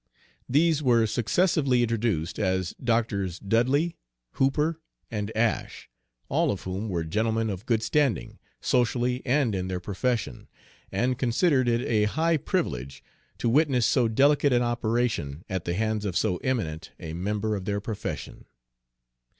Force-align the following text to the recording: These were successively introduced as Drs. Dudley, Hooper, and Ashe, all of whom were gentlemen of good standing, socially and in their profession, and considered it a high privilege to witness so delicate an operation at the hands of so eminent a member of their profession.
These 0.49 0.81
were 0.81 1.05
successively 1.05 1.83
introduced 1.83 2.39
as 2.39 2.73
Drs. 2.83 3.37
Dudley, 3.37 3.97
Hooper, 4.31 4.81
and 5.11 5.31
Ashe, 5.37 5.91
all 6.27 6.49
of 6.49 6.61
whom 6.63 6.89
were 6.89 7.03
gentlemen 7.03 7.51
of 7.51 7.67
good 7.67 7.83
standing, 7.83 8.39
socially 8.61 9.21
and 9.27 9.53
in 9.53 9.67
their 9.67 9.79
profession, 9.79 10.47
and 10.91 11.19
considered 11.19 11.67
it 11.67 11.81
a 11.85 12.05
high 12.05 12.37
privilege 12.37 13.03
to 13.37 13.47
witness 13.47 13.85
so 13.85 14.07
delicate 14.07 14.51
an 14.53 14.63
operation 14.63 15.43
at 15.47 15.65
the 15.65 15.75
hands 15.75 16.03
of 16.03 16.17
so 16.17 16.37
eminent 16.37 16.89
a 16.99 17.13
member 17.13 17.55
of 17.55 17.65
their 17.65 17.79
profession. 17.79 18.45